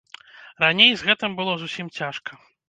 [0.63, 2.41] Раней з гэтым было зусім цяжка.